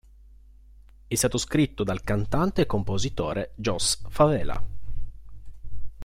[1.05, 4.59] È stato scritto dal cantante e compositore Joss Favela.